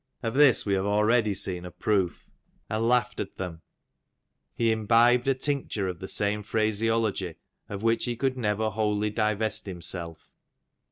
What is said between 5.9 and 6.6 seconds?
the same